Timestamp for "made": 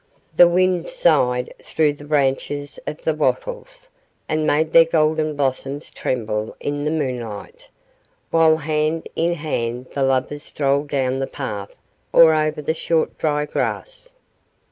4.47-4.71